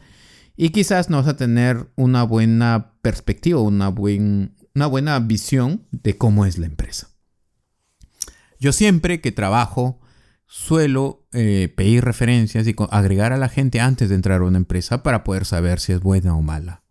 y 0.58 0.70
quizás 0.70 1.10
no 1.10 1.18
vas 1.18 1.28
a 1.28 1.38
tener 1.38 1.90
una 1.96 2.24
buena 2.24 2.94
perspectiva, 3.02 3.60
una, 3.62 3.90
una 3.90 4.88
buena 4.88 5.20
visión 5.20 5.86
de 5.92 6.18
cómo 6.18 6.46
es 6.46 6.58
la 6.58 6.66
empresa. 6.66 7.10
Yo 8.60 8.72
siempre 8.72 9.22
que 9.22 9.32
trabajo 9.32 10.00
suelo 10.48 11.28
eh, 11.34 11.74
pedir 11.76 12.04
referencias 12.04 12.68
y 12.68 12.76
agregar 12.90 13.34
a 13.34 13.38
la 13.38 13.50
gente 13.50 13.82
antes 13.82 14.10
de 14.10 14.16
entrar 14.16 14.42
a 14.42 14.46
una 14.46 14.58
empresa 14.58 15.04
para 15.04 15.24
poder 15.24 15.46
saber 15.46 15.80
si 15.80 15.92
es 15.92 16.00
buena 16.00 16.36
o 16.36 16.42
mala. 16.42 16.84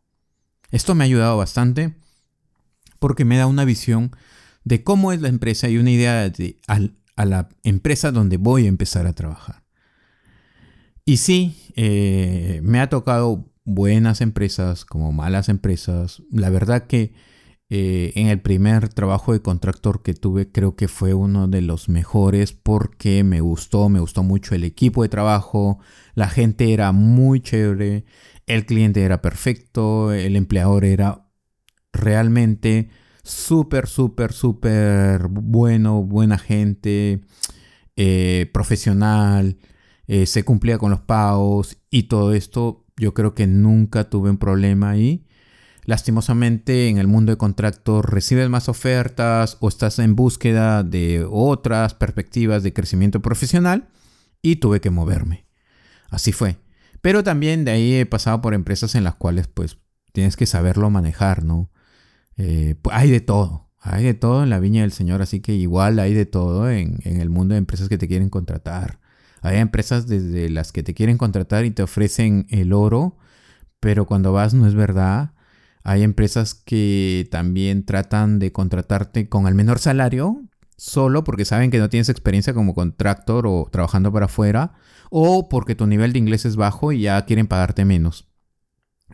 Esto 0.71 0.95
me 0.95 1.05
ha 1.05 1.07
ayudado 1.07 1.37
bastante 1.37 1.95
porque 2.99 3.25
me 3.25 3.39
da 3.39 3.47
una 3.47 3.65
visión 3.65 4.15
de 4.65 4.83
cómo 4.83 5.13
es 5.13 5.21
la 5.21 5.29
empresa 5.29 5.69
y 5.69 5.79
una 5.79 5.91
idea 5.91 6.29
de 6.29 6.59
a 6.67 7.25
la 7.25 7.49
empresa 7.63 8.11
donde 8.11 8.39
voy 8.39 8.67
a 8.67 8.69
empezar 8.69 9.07
a 9.07 9.13
trabajar. 9.13 9.63
Y 11.05 11.19
sí, 11.19 11.73
eh, 11.77 12.61
me 12.63 12.81
ha 12.81 12.89
tocado 12.89 13.54
buenas 13.65 14.21
empresas 14.21 14.85
como 14.85 15.13
malas 15.13 15.49
empresas. 15.49 16.23
La 16.31 16.51
verdad 16.51 16.87
que 16.87 17.15
eh, 17.71 18.13
en 18.15 18.29
el 18.29 18.41
primer 18.41 18.91
trabajo 18.91 19.33
de 19.33 19.41
contractor 19.41 20.03
que 20.03 20.15
tuve 20.15 20.53
creo 20.53 20.77
que 20.77 20.87
fue 20.87 21.15
uno 21.15 21.49
de 21.49 21.63
los 21.63 21.89
mejores 21.89 22.53
porque 22.53 23.25
me 23.25 23.41
gustó, 23.41 23.89
me 23.89 24.01
gustó 24.01 24.23
mucho 24.23 24.55
el 24.55 24.65
equipo 24.65 25.03
de 25.03 25.09
trabajo, 25.09 25.79
la 26.15 26.29
gente 26.29 26.73
era 26.75 26.93
muy 26.93 27.41
chévere, 27.41 28.05
el 28.47 28.67
cliente 28.67 29.03
era 29.03 29.23
perfecto, 29.23 30.13
el 30.13 30.37
empleador 30.37 30.85
era 30.85 31.27
realmente 31.93 32.91
súper, 33.23 33.87
súper, 33.89 34.33
súper 34.33 35.29
bueno, 35.29 36.03
buena 36.03 36.39
gente, 36.39 37.23
eh, 37.97 38.51
profesional, 38.53 39.59
eh, 40.07 40.27
se 40.27 40.45
cumplía 40.45 40.79
con 40.79 40.91
los 40.91 41.01
pagos 41.01 41.79
y 41.91 42.05
todo 42.05 42.35
esto 42.35 42.84
yo 42.97 43.15
creo 43.15 43.35
que 43.35 43.47
nunca 43.47 44.09
tuve 44.09 44.31
un 44.31 44.39
problema 44.39 44.91
ahí. 44.91 45.27
Lastimosamente 45.85 46.89
en 46.89 46.99
el 46.99 47.07
mundo 47.07 47.33
de 47.33 47.37
contratos 47.37 48.05
recibes 48.05 48.49
más 48.49 48.69
ofertas 48.69 49.59
o 49.61 49.69
estás 49.69 49.99
en 49.99 50.17
búsqueda 50.17 50.83
de 50.83 51.27
otras 51.29 51.95
perspectivas 51.95 52.63
de 52.63 52.73
crecimiento 52.73 53.21
profesional 53.21 53.89
y 54.41 54.57
tuve 54.57 54.81
que 54.81 54.91
moverme. 54.91 55.47
Así 56.09 56.33
fue. 56.33 56.57
Pero 57.03 57.23
también 57.23 57.65
de 57.65 57.73
ahí 57.73 57.95
he 57.97 58.07
pasado 58.07 58.41
por 58.41 58.55
empresas 58.55 58.95
en 58.95 59.05
las 59.05 59.15
cuales 59.17 59.47
pues 59.49 59.79
tienes 60.13 60.37
que 60.37 60.47
saberlo 60.47 60.89
manejar, 60.89 61.45
¿no? 61.45 61.71
Eh, 62.39 62.77
hay 62.91 63.11
de 63.11 63.21
todo. 63.21 63.69
Hay 63.79 64.05
de 64.05 64.15
todo 64.15 64.43
en 64.43 64.49
la 64.49 64.61
viña 64.61 64.81
del 64.81 64.93
Señor, 64.93 65.21
así 65.21 65.41
que 65.41 65.53
igual 65.53 65.99
hay 65.99 66.15
de 66.15 66.25
todo 66.25 66.71
en 66.71 67.03
el 67.05 67.29
mundo 67.29 67.53
de 67.53 67.59
empresas 67.59 67.91
que 67.91 67.99
te 67.99 68.09
quieren 68.09 68.31
contratar. 68.31 68.99
Hay 69.45 69.59
empresas 69.59 70.07
desde 70.07 70.49
las 70.49 70.73
que 70.73 70.83
te 70.83 70.95
quieren 70.95 71.19
contratar 71.19 71.67
y 71.67 71.71
te 71.71 71.83
ofrecen 71.83 72.47
el 72.49 72.73
oro, 72.73 73.19
pero 73.79 74.07
cuando 74.07 74.33
vas 74.33 74.55
no 74.55 74.67
es 74.67 74.75
verdad. 74.75 75.35
Hay 75.83 76.03
empresas 76.03 76.55
que 76.55 77.29
también 77.31 77.85
tratan 77.85 78.39
de 78.39 78.53
contratarte 78.53 79.29
con 79.29 79.47
el 79.47 79.55
menor 79.55 79.81
salario, 79.81 80.43
solo 80.79 81.25
porque 81.25 81.45
saben 81.45 81.71
que 81.71 81.79
no 81.79 81.91
tienes 81.91 82.09
experiencia 82.09 82.55
como 82.55 82.75
contractor 82.75 83.47
o 83.47 83.69
trabajando 83.71 84.11
para 84.11 84.27
afuera, 84.27 84.73
o 85.11 85.51
porque 85.51 85.75
tu 85.75 85.87
nivel 85.87 86.15
de 86.15 86.21
inglés 86.21 86.47
es 86.47 86.57
bajo 86.57 86.91
y 86.93 87.03
ya 87.03 87.23
quieren 87.27 87.47
pagarte 87.47 87.85
menos. 87.85 88.27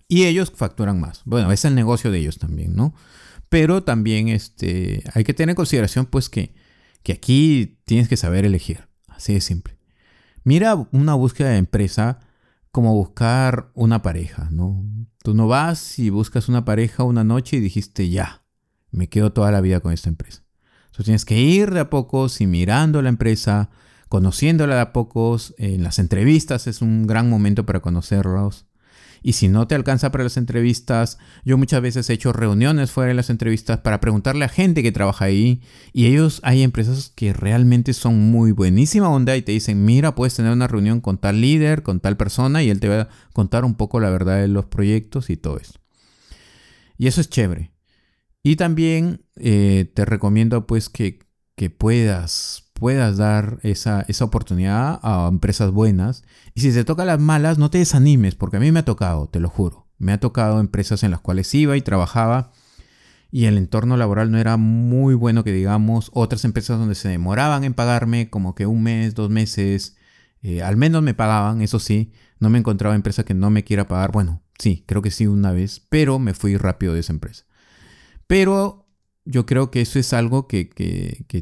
Y 0.07 0.27
ellos 0.27 0.53
facturan 0.55 1.01
más. 1.01 1.23
Bueno, 1.25 1.51
es 1.51 1.65
el 1.65 1.75
negocio 1.75 2.13
de 2.13 2.19
ellos 2.19 2.39
también, 2.39 2.77
¿no? 2.77 2.95
Pero 3.49 3.83
también 3.83 4.29
este, 4.29 5.03
hay 5.13 5.25
que 5.25 5.35
tener 5.35 5.51
en 5.51 5.57
consideración 5.57 6.07
pues 6.07 6.29
que, 6.29 6.55
que 7.03 7.15
aquí 7.15 7.81
tienes 7.85 8.07
que 8.09 8.17
saber 8.17 8.45
elegir. 8.45 8.87
Así 9.09 9.35
de 9.35 9.41
simple. 9.41 9.80
Mira 10.45 10.89
una 10.93 11.15
búsqueda 11.15 11.51
de 11.51 11.59
empresa 11.59 12.19
como 12.73 12.95
buscar 12.95 13.71
una 13.75 14.03
pareja, 14.03 14.49
¿no? 14.51 14.85
Tú 15.23 15.35
no 15.35 15.49
vas 15.49 15.99
y 15.99 16.11
buscas 16.11 16.49
una 16.49 16.65
pareja 16.65 17.05
una 17.05 17.25
noche 17.25 17.57
y 17.57 17.61
dijiste, 17.61 18.09
ya, 18.09 18.43
me 18.91 19.09
quedo 19.09 19.33
toda 19.33 19.51
la 19.51 19.61
vida 19.61 19.81
con 19.81 19.93
esta 19.93 20.09
empresa. 20.09 20.43
Tú 20.93 21.03
tienes 21.03 21.25
que 21.25 21.41
ir 21.41 21.73
de 21.73 21.81
a 21.81 21.91
pocos 21.91 22.41
y 22.41 22.47
mirando 22.47 23.03
la 23.03 23.09
empresa, 23.09 23.71
conociéndola 24.09 24.77
de 24.77 24.81
a 24.81 24.93
pocos. 24.93 25.55
En 25.59 25.83
las 25.83 25.99
entrevistas 25.99 26.67
es 26.67 26.83
un 26.83 27.07
gran 27.07 27.29
momento 27.29 27.67
para 27.67 27.81
conocerlos. 27.81 28.67
Y 29.23 29.35
si 29.35 29.49
no 29.49 29.67
te 29.67 29.75
alcanza 29.75 30.11
para 30.11 30.25
las 30.25 30.37
entrevistas, 30.37 31.19
yo 31.45 31.59
muchas 31.59 31.83
veces 31.83 32.09
he 32.09 32.15
hecho 32.15 32.33
reuniones 32.33 32.91
fuera 32.91 33.09
de 33.09 33.15
las 33.15 33.31
entrevistas 33.31 33.81
para 33.81 34.01
preguntarle 34.01 34.45
a 34.45 34.49
gente 34.49 34.83
que 34.83 34.93
trabaja 34.93 35.27
ahí. 35.27 35.61
Y 35.93 36.07
ellos, 36.07 36.41
hay 36.43 36.63
empresas 36.63 37.13
que 37.15 37.33
realmente 37.33 37.93
son 37.93 38.31
muy 38.31 38.53
buenísima 38.53 39.11
onda 39.11 39.37
y 39.37 39.43
te 39.43 39.53
dicen, 39.53 39.85
mira, 39.85 40.15
puedes 40.15 40.35
tener 40.35 40.53
una 40.53 40.69
reunión 40.69 41.01
con 41.01 41.19
tal 41.19 41.41
líder, 41.41 41.83
con 41.83 42.01
tal 42.01 42.17
persona, 42.17 42.63
y 42.63 42.71
él 42.71 42.81
te 42.81 42.89
va 42.89 43.03
a 43.03 43.09
contar 43.33 43.65
un 43.65 43.75
poco 43.75 44.01
la 44.01 44.11
verdad 44.11 44.41
de 44.41 44.49
los 44.49 44.67
proyectos 44.67 45.29
y 45.31 45.37
todo 45.37 45.59
eso. 45.59 45.75
Y 46.97 47.07
eso 47.07 47.21
es 47.21 47.29
chévere. 47.29 47.73
Y 48.43 48.57
también 48.57 49.25
eh, 49.37 49.91
te 49.95 50.05
recomiendo 50.05 50.67
pues 50.67 50.89
que, 50.89 51.19
que 51.57 51.69
puedas 51.69 52.70
puedas 52.81 53.17
dar 53.17 53.61
esa, 53.63 54.05
oportunidad 54.23 54.99
a 55.03 55.29
empresas 55.29 55.71
buenas. 55.71 56.25
Y 56.55 56.63
si 56.63 56.73
te 56.73 56.85
toca 56.85 57.05
las 57.05 57.21
malas, 57.21 57.59
no 57.59 57.71
te 57.71 57.79
desanimes, 57.79 58.35
porque 58.35 58.57
a 58.57 58.61
mí 58.61 58.73
me 58.73 58.81
ha 58.81 58.85
tocado, 58.85 59.29
te 59.29 59.39
lo 59.39 59.49
juro. 59.49 59.87
Me 59.99 60.13
ha 60.13 60.19
tocado 60.19 60.59
empresas 60.59 61.05
en 61.05 61.13
las 61.13 61.21
cuales 61.21 61.55
iba 61.55 61.77
y 61.77 61.83
trabajaba 61.83 62.51
y 63.33 63.45
el 63.45 63.59
entorno 63.59 63.97
laboral 63.97 64.31
no 64.31 64.39
era 64.39 64.57
muy 64.57 65.15
bueno 65.15 65.45
que 65.45 65.53
digamos. 65.53 66.11
Otras 66.15 66.45
empresas 66.45 66.79
donde 66.79 66.95
se 66.95 67.09
demoraban 67.09 67.65
en 67.65 67.75
pagarme 67.75 68.29
como 68.29 68.55
que 68.55 68.67
un 68.67 68.83
mes, 68.83 69.15
dos 69.15 69.31
meses. 69.31 69.97
Eh, 70.43 70.63
al 70.63 70.77
menos 70.77 71.03
me 71.03 71.15
pagaban, 71.15 71.63
eso 71.63 71.79
sí. 71.79 72.13
No 72.41 72.51
me 72.51 72.59
encontraba 72.59 72.95
empresa 72.95 73.25
que 73.25 73.35
no 73.35 73.51
me 73.51 73.63
quiera 73.63 73.87
pagar. 73.87 74.11
Bueno, 74.11 74.43
sí, 74.59 74.85
creo 74.87 75.03
que 75.03 75.11
sí 75.11 75.27
una 75.27 75.53
vez, 75.53 75.81
pero 75.89 76.19
me 76.19 76.35
fui 76.35 76.57
rápido 76.57 76.95
de 76.95 77.01
esa 77.01 77.13
empresa. 77.13 77.45
Pero 78.27 78.90
yo 79.31 79.47
creo 79.47 79.71
que 79.71 79.81
eso 79.81 79.99
es 79.99 80.13
algo 80.13 80.49
que, 80.49 80.65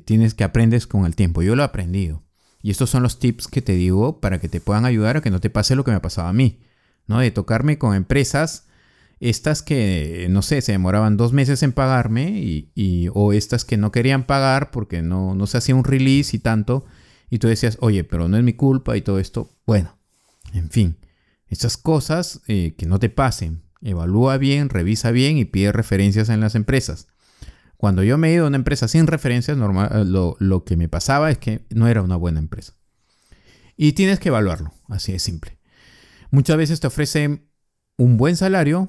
tienes 0.04 0.35
que 0.35 0.45
aprendes 0.45 0.87
con 0.87 1.07
el 1.07 1.16
tiempo. 1.16 1.42
Yo 1.42 1.57
lo 1.57 1.62
he 1.62 1.66
aprendido. 1.66 2.23
Y 2.62 2.71
estos 2.71 2.90
son 2.90 3.02
los 3.02 3.18
tips 3.18 3.49
que 3.49 3.62
te 3.62 3.73
digo 3.73 4.21
para 4.21 4.40
que 4.40 4.49
te 4.49 4.61
puedan 4.61 4.85
ayudar 4.85 5.16
a 5.16 5.21
que 5.23 5.30
no 5.30 5.40
te 5.40 5.50
pase 5.50 5.76
lo 5.76 5.85
que 5.85 5.90
me 5.90 5.97
ha 5.97 6.02
pasado 6.02 6.28
a 6.28 6.33
mí. 6.33 6.61
¿no? 7.07 7.21
De 7.21 7.30
tocarme 7.30 7.78
con 7.78 7.95
empresas, 7.95 8.66
estas 9.21 9.62
que, 9.62 10.26
no 10.30 10.42
sé, 10.42 10.61
se 10.61 10.73
demoraban 10.73 11.16
dos 11.16 11.33
meses 11.33 11.62
en 11.62 11.73
pagarme 11.73 12.40
y, 12.75 13.09
o 13.14 13.33
estas 13.33 13.64
que 13.64 13.76
no 13.76 13.90
querían 13.90 14.26
pagar 14.26 14.71
porque 14.71 15.02
no, 15.02 15.35
no 15.35 15.47
se 15.47 15.59
hacía 15.59 15.75
un 15.75 15.85
release 15.85 16.37
y 16.37 16.40
tanto. 16.40 16.85
Y 17.30 17.38
tú 17.38 17.49
decías, 17.49 17.78
oye, 17.80 18.04
pero 18.04 18.28
no 18.28 18.37
es 18.37 18.45
mi 18.45 18.52
culpa 18.52 18.97
y 18.97 19.02
todo 19.02 19.18
esto. 19.18 19.50
Bueno, 19.66 19.99
en 20.52 20.71
fin, 20.71 20.99
estas 21.47 21.76
cosas 21.76 22.42
eh, 22.49 22.75
que 22.76 22.87
no 22.87 22.99
te 22.99 23.09
pasen. 23.09 23.62
Evalúa 23.80 24.37
bien, 24.38 24.68
revisa 24.68 25.11
bien 25.11 25.38
y 25.38 25.45
pide 25.45 25.73
referencias 25.73 26.28
en 26.28 26.40
las 26.40 26.54
empresas. 26.54 27.09
Cuando 27.78 28.02
yo 28.02 28.18
me 28.18 28.28
he 28.28 28.35
ido 28.35 28.44
a 28.44 28.49
una 28.49 28.56
empresa 28.56 28.88
sin 28.88 29.06
referencias, 29.06 29.56
eh, 29.56 30.04
lo, 30.04 30.64
que 30.64 30.76
me 30.76 30.88
pasaba 30.88 31.30
es 31.30 31.38
que 31.38 31.64
no 31.70 31.87
era 31.87 32.02
una 32.02 32.16
buena 32.16 32.40
empresa. 32.40 32.75
Y 33.76 33.92
tienes 33.92 34.18
que 34.18 34.30
evaluarlo, 34.30 34.73
así 34.88 35.12
de 35.12 35.20
simple. 35.20 35.58
Muchas 36.32 36.56
veces 36.56 36.80
te 36.80 36.88
ofrecen 36.88 37.49
un 37.97 38.16
buen 38.16 38.37
salario, 38.37 38.88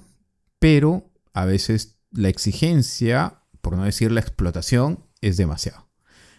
pero 0.58 1.12
a 1.34 1.46
veces 1.46 2.00
la 2.12 2.29
exigencia, 2.29 3.43
por 3.62 3.77
no 3.77 3.84
decir 3.84 4.12
la 4.12 4.22
explotación, 4.22 5.05
es 5.22 5.38
demasiado. 5.38 5.88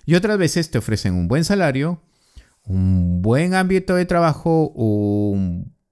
Y 0.04 0.16
otras 0.16 0.36
veces 0.36 0.72
te 0.72 0.78
ofrecen 0.78 1.14
un 1.14 1.28
buen 1.28 1.44
salario, 1.44 2.02
un 2.64 3.22
buen 3.22 3.54
ámbito 3.54 3.94
de 3.94 4.06
trabajo, 4.06 4.72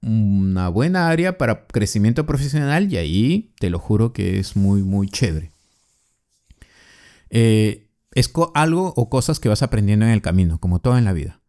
una 0.03 0.69
buena 0.71 1.09
área 1.09 1.39
para 1.39 1.69
crecimiento 1.69 2.27
profesional 2.27 2.93
y 2.93 2.97
ahí 2.97 3.55
te 3.61 3.71
lo 3.71 3.79
juro 3.79 4.13
que 4.13 4.41
es 4.41 4.57
muy, 4.57 4.83
muy 4.83 5.09
chévere. 5.09 5.53
Eh, 7.31 7.91
es 8.13 8.33
algo 8.55 8.95
o 8.97 9.09
cosas 9.11 9.41
que 9.41 9.49
vas 9.49 9.63
aprendiendo 9.63 10.07
en 10.07 10.13
el 10.13 10.23
camino, 10.23 10.59
como 10.59 10.81
todo 10.81 10.99
en 10.99 11.05
la 11.05 11.13
vida. 11.13 11.41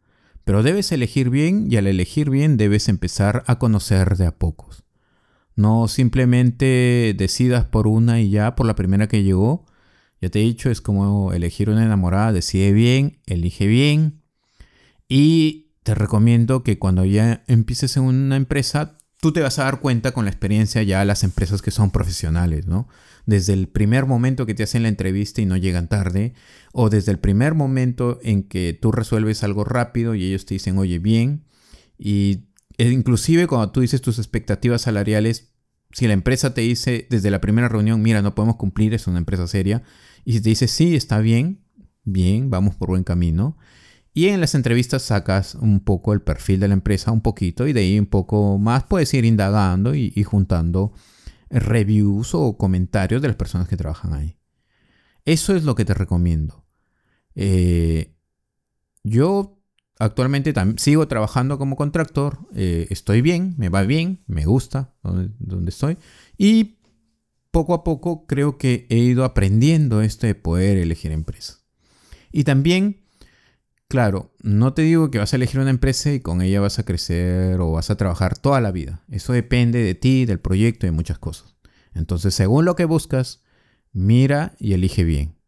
Pero 0.43 0.63
debes 0.63 0.91
elegir 0.91 1.29
bien 1.29 1.67
y 1.71 1.77
al 1.77 1.87
elegir 1.87 2.29
bien 2.29 2.57
debes 2.57 2.89
empezar 2.89 3.43
a 3.47 3.59
conocer 3.59 4.17
de 4.17 4.25
a 4.25 4.37
pocos. 4.37 4.83
No 5.55 5.87
simplemente 5.87 7.13
decidas 7.17 7.65
por 7.65 7.87
una 7.87 8.21
y 8.21 8.29
ya, 8.29 8.55
por 8.55 8.65
la 8.65 8.75
primera 8.75 9.07
que 9.07 9.23
llegó. 9.23 9.65
Ya 10.21 10.29
te 10.29 10.39
he 10.39 10.43
dicho, 10.43 10.69
es 10.69 10.81
como 10.81 11.33
elegir 11.33 11.69
una 11.69 11.83
enamorada, 11.83 12.31
decide 12.31 12.71
bien, 12.71 13.19
elige 13.25 13.67
bien. 13.67 14.21
Y 15.07 15.71
te 15.83 15.95
recomiendo 15.95 16.63
que 16.63 16.77
cuando 16.79 17.03
ya 17.03 17.43
empieces 17.47 17.97
en 17.97 18.03
una 18.03 18.35
empresa, 18.35 18.98
tú 19.21 19.33
te 19.33 19.41
vas 19.41 19.59
a 19.59 19.65
dar 19.65 19.79
cuenta 19.81 20.11
con 20.11 20.25
la 20.25 20.31
experiencia 20.31 20.81
ya 20.83 21.03
las 21.05 21.23
empresas 21.23 21.61
que 21.61 21.71
son 21.71 21.91
profesionales, 21.91 22.67
¿no? 22.67 22.87
Desde 23.25 23.53
el 23.53 23.67
primer 23.67 24.05
momento 24.05 24.45
que 24.45 24.53
te 24.53 24.63
hacen 24.63 24.83
la 24.83 24.89
entrevista 24.89 25.41
y 25.41 25.45
no 25.45 25.57
llegan 25.57 25.89
tarde, 25.89 26.33
o 26.73 26.89
desde 26.89 27.11
el 27.11 27.19
primer 27.19 27.53
momento 27.53 28.19
en 28.23 28.43
que 28.43 28.77
tú 28.79 28.91
resuelves 28.91 29.43
algo 29.43 29.63
rápido 29.63 30.15
y 30.15 30.23
ellos 30.25 30.45
te 30.45 30.55
dicen, 30.55 30.77
oye, 30.77 30.99
bien, 30.99 31.45
y 31.97 32.45
e 32.77 32.89
inclusive 32.89 33.45
cuando 33.47 33.71
tú 33.71 33.81
dices 33.81 34.01
tus 34.01 34.19
expectativas 34.19 34.83
salariales, 34.83 35.51
si 35.91 36.07
la 36.07 36.13
empresa 36.13 36.53
te 36.53 36.61
dice 36.61 37.07
desde 37.09 37.29
la 37.29 37.41
primera 37.41 37.67
reunión, 37.67 38.01
mira, 38.01 38.21
no 38.21 38.35
podemos 38.35 38.55
cumplir, 38.55 38.93
es 38.93 39.07
una 39.07 39.17
empresa 39.17 39.47
seria, 39.47 39.83
y 40.23 40.33
si 40.33 40.41
te 40.41 40.49
dice, 40.49 40.67
sí, 40.67 40.95
está 40.95 41.19
bien, 41.19 41.61
bien, 42.03 42.49
vamos 42.49 42.75
por 42.75 42.89
buen 42.89 43.03
camino, 43.03 43.57
y 44.13 44.27
en 44.27 44.41
las 44.41 44.55
entrevistas 44.55 45.03
sacas 45.03 45.55
un 45.55 45.81
poco 45.81 46.13
el 46.13 46.21
perfil 46.21 46.59
de 46.59 46.67
la 46.67 46.73
empresa, 46.73 47.11
un 47.11 47.21
poquito, 47.21 47.67
y 47.67 47.73
de 47.73 47.81
ahí 47.81 47.99
un 47.99 48.07
poco 48.07 48.57
más 48.57 48.83
puedes 48.83 49.13
ir 49.13 49.25
indagando 49.25 49.93
y, 49.95 50.23
juntando 50.23 50.93
reviews 51.49 52.33
o 52.33 52.57
comentarios 52.57 53.21
de 53.21 53.27
las 53.27 53.37
personas 53.37 53.67
que 53.67 53.77
trabajan 53.77 54.13
ahí. 54.13 54.37
Eso 55.25 55.55
es 55.55 55.63
lo 55.63 55.75
que 55.75 55.85
te 55.85 55.93
recomiendo. 55.93 56.65
Eh, 57.35 58.15
yo 59.03 59.61
actualmente 59.99 60.53
sigo 60.77 61.07
trabajando 61.07 61.57
como 61.57 61.75
contractor, 61.75 62.39
eh, 62.55 62.87
estoy 62.89 63.21
bien, 63.21 63.53
me 63.57 63.69
va 63.69 63.83
bien, 63.83 64.23
me 64.27 64.45
gusta 64.45 64.95
donde, 65.03 65.33
donde, 65.39 65.69
estoy 65.69 65.97
y 66.37 66.79
poco 67.51 67.73
a 67.73 67.83
poco 67.83 68.25
creo 68.25 68.57
que 68.57 68.87
he 68.89 68.97
ido 68.97 69.23
aprendiendo 69.23 70.01
esto 70.01 70.25
de 70.25 70.35
poder 70.35 70.77
elegir 70.77 71.11
empresas. 71.11 71.65
Y 72.31 72.43
también 72.43 73.01
Claro, 73.89 74.31
no 74.43 74.75
te 74.75 74.83
digo 74.83 75.09
que 75.09 75.17
vas 75.17 75.33
a 75.33 75.35
elegir 75.35 75.59
una 75.59 75.71
empresa 75.71 76.13
y 76.13 76.19
con 76.19 76.43
ella 76.43 76.61
vas 76.61 76.77
a 76.77 76.85
crecer 76.85 77.59
o 77.59 77.71
vas 77.71 77.89
a 77.89 77.97
trabajar 77.97 78.37
toda 78.37 78.61
la 78.61 78.71
vida. 78.71 79.03
Eso 79.09 79.33
depende 79.33 79.79
de 79.79 79.95
ti, 79.95 80.25
del 80.25 80.39
proyecto 80.39 80.85
y 80.85 80.89
de 80.89 80.95
muchas 80.95 81.17
cosas. 81.17 81.55
Entonces, 81.95 82.35
según 82.35 82.65
lo 82.65 82.75
que 82.75 82.85
buscas, 82.85 83.41
mira 83.91 84.53
y 84.59 84.73
elige 84.73 85.03
bien. 85.03 85.39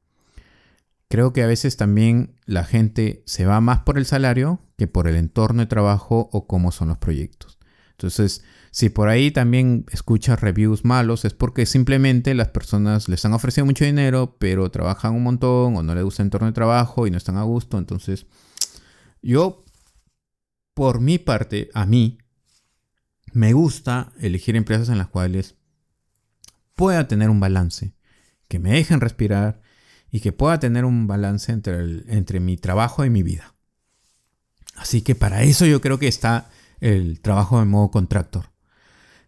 Creo 1.07 1.33
que 1.33 1.43
a 1.43 1.47
veces 1.47 1.77
también 1.77 2.35
la 2.45 2.63
gente 2.63 3.21
se 3.27 3.45
va 3.45 3.61
más 3.61 3.81
por 3.81 3.99
el 3.99 4.07
salario 4.07 4.59
que 4.75 4.87
por 4.87 5.07
el 5.07 5.17
entorno 5.17 5.61
de 5.61 5.67
trabajo 5.67 6.27
o 6.31 6.47
cómo 6.47 6.71
son 6.71 6.87
los 6.87 6.97
proyectos. 6.97 7.59
Entonces, 7.91 8.43
si 8.71 8.89
por 8.89 9.09
ahí 9.09 9.31
también 9.31 9.85
escuchas 9.91 10.39
reviews 10.39 10.85
malos, 10.85 11.25
es 11.25 11.33
porque 11.33 11.65
simplemente 11.65 12.33
las 12.33 12.47
personas 12.47 13.09
les 13.09 13.25
han 13.25 13.33
ofrecido 13.33 13.65
mucho 13.65 13.83
dinero, 13.83 14.37
pero 14.39 14.71
trabajan 14.71 15.13
un 15.13 15.23
montón 15.23 15.75
o 15.75 15.83
no 15.83 15.93
les 15.93 16.05
gusta 16.05 16.23
el 16.23 16.27
entorno 16.27 16.47
de 16.47 16.53
trabajo 16.53 17.05
y 17.05 17.11
no 17.11 17.17
están 17.17 17.35
a 17.35 17.43
gusto. 17.43 17.77
Entonces, 17.77 18.27
yo, 19.21 19.65
por 20.73 21.01
mi 21.01 21.19
parte, 21.19 21.69
a 21.73 21.85
mí, 21.85 22.17
me 23.33 23.51
gusta 23.51 24.13
elegir 24.21 24.55
empresas 24.55 24.87
en 24.87 24.97
las 24.97 25.07
cuales 25.07 25.55
pueda 26.73 27.09
tener 27.09 27.29
un 27.29 27.41
balance, 27.41 27.93
que 28.47 28.59
me 28.59 28.71
dejen 28.71 29.01
respirar 29.01 29.61
y 30.11 30.21
que 30.21 30.31
pueda 30.31 30.61
tener 30.61 30.85
un 30.85 31.07
balance 31.07 31.51
entre, 31.51 32.03
entre 32.07 32.39
mi 32.39 32.55
trabajo 32.55 33.03
y 33.03 33.09
mi 33.09 33.21
vida. 33.21 33.53
Así 34.75 35.01
que 35.01 35.13
para 35.13 35.43
eso 35.43 35.65
yo 35.65 35.81
creo 35.81 35.99
que 35.99 36.07
está 36.07 36.49
el 36.79 37.19
trabajo 37.19 37.59
de 37.59 37.65
modo 37.65 37.91
contractor. 37.91 38.50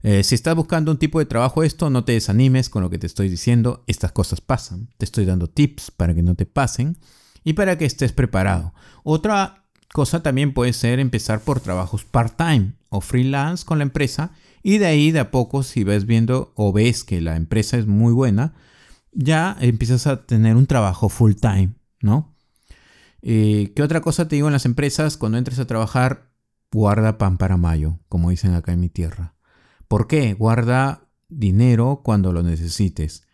Eh, 0.03 0.23
si 0.23 0.35
estás 0.35 0.53
buscando 0.55 0.91
un 0.91 0.97
tipo 0.97 1.19
de 1.19 1.25
trabajo 1.25 1.63
esto, 1.63 1.89
no 1.89 2.03
te 2.03 2.11
desanimes 2.11 2.69
con 2.69 2.83
lo 2.83 2.89
que 2.89 2.99
te 2.99 3.07
estoy 3.07 3.29
diciendo. 3.29 3.83
Estas 3.87 4.11
cosas 4.11 4.41
pasan. 4.41 4.89
Te 4.97 5.05
estoy 5.05 5.25
dando 5.25 5.49
tips 5.49 5.91
para 5.91 6.13
que 6.13 6.21
no 6.21 6.35
te 6.35 6.45
pasen 6.45 6.97
y 7.43 7.53
para 7.53 7.77
que 7.77 7.85
estés 7.85 8.11
preparado. 8.11 8.73
Otra 9.03 9.65
cosa 9.93 10.21
también 10.21 10.53
puede 10.53 10.73
ser 10.73 10.99
empezar 10.99 11.39
por 11.39 11.61
trabajos 11.61 12.03
part-time 12.03 12.73
o 12.89 12.99
freelance 12.99 13.65
con 13.65 13.77
la 13.79 13.83
empresa 13.83 14.31
y 14.61 14.77
de 14.77 14.87
ahí 14.87 15.11
de 15.11 15.19
a 15.19 15.31
poco 15.31 15.63
si 15.63 15.83
ves 15.83 16.05
viendo 16.05 16.51
o 16.55 16.73
ves 16.73 17.03
que 17.03 17.21
la 17.21 17.35
empresa 17.35 17.77
es 17.77 17.85
muy 17.85 18.11
buena, 18.11 18.53
ya 19.11 19.55
empiezas 19.59 20.07
a 20.07 20.25
tener 20.25 20.55
un 20.55 20.67
trabajo 20.67 21.09
full-time, 21.09 21.75
¿no? 22.01 22.35
Eh, 23.21 23.71
¿Qué 23.75 23.83
otra 23.83 24.01
cosa 24.01 24.27
te 24.27 24.35
digo 24.35 24.47
en 24.47 24.53
las 24.53 24.65
empresas? 24.65 25.17
Cuando 25.17 25.37
entres 25.37 25.59
a 25.59 25.67
trabajar, 25.67 26.31
guarda 26.71 27.17
pan 27.17 27.37
para 27.37 27.57
mayo, 27.57 27.99
como 28.09 28.31
dicen 28.31 28.53
acá 28.53 28.73
en 28.73 28.81
mi 28.81 28.89
tierra. 28.89 29.35
¿Por 29.93 30.07
qué? 30.07 30.33
Guarda 30.33 31.07
dinero 31.29 32.01
cuando 32.03 32.33
lo 32.33 32.41
necesites. 32.41 33.27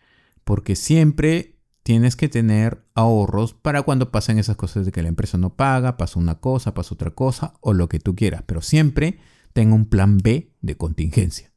Porque 0.43 0.75
siempre 0.75 1.55
tienes 1.83 2.17
que 2.17 2.27
tener 2.27 2.83
ahorros 2.95 3.53
para 3.53 3.83
cuando 3.83 4.11
pasen 4.11 4.37
esas 4.37 4.57
cosas 4.57 4.85
de 4.85 4.91
que 4.91 5.01
la 5.01 5.07
empresa 5.07 5.37
no 5.37 5.55
paga, 5.55 5.95
pasa 5.95 6.19
una 6.19 6.41
cosa, 6.41 6.73
pasa 6.73 6.95
otra 6.95 7.11
cosa 7.11 7.53
o 7.61 7.71
lo 7.71 7.87
que 7.87 8.01
tú 8.01 8.13
quieras. 8.13 8.43
Pero 8.45 8.61
siempre 8.61 9.19
tenga 9.53 9.73
un 9.73 9.85
plan 9.85 10.17
B 10.17 10.51
de 10.59 10.75
contingencia. 10.75 11.49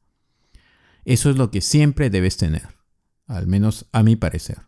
Eso 1.04 1.30
es 1.30 1.37
lo 1.37 1.50
que 1.50 1.62
siempre 1.62 2.09
debes 2.09 2.37
tener. 2.37 2.68
Al 3.26 3.49
menos 3.49 3.87
a 3.90 4.04
mi 4.04 4.14
parecer. 4.14 4.59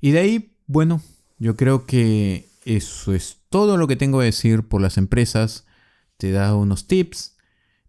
Y 0.00 0.10
de 0.10 0.18
ahí, 0.18 0.56
bueno, 0.66 1.00
yo 1.38 1.54
creo 1.54 1.86
que 1.86 2.48
eso 2.64 3.14
es 3.14 3.36
todo 3.50 3.76
lo 3.76 3.86
que 3.86 3.94
tengo 3.94 4.18
que 4.18 4.24
decir 4.24 4.66
por 4.66 4.80
las 4.80 4.98
empresas. 4.98 5.64
Te 6.16 6.32
da 6.32 6.56
unos 6.56 6.88
tips 6.88 7.37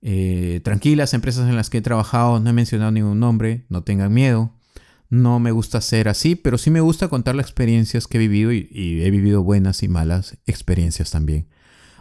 eh, 0.01 0.61
tranquilas 0.63 1.13
empresas 1.13 1.49
en 1.49 1.55
las 1.55 1.69
que 1.69 1.79
he 1.79 1.81
trabajado, 1.81 2.39
no 2.39 2.49
he 2.49 2.53
mencionado 2.53 2.91
ningún 2.91 3.19
nombre, 3.19 3.65
no 3.69 3.83
tengan 3.83 4.13
miedo. 4.13 4.53
No 5.09 5.39
me 5.39 5.51
gusta 5.51 5.81
ser 5.81 6.07
así, 6.07 6.35
pero 6.35 6.59
sí 6.59 6.69
me 6.69 6.81
gusta 6.81 7.07
contar 7.07 7.35
las 7.35 7.47
experiencias 7.47 8.05
que 8.05 8.17
he 8.17 8.19
vivido 8.19 8.51
y, 8.53 8.69
he 9.03 9.09
vivido 9.09 9.41
buenas 9.41 9.81
y 9.81 9.87
malas 9.87 10.37
experiencias 10.45 11.09
también. 11.09 11.47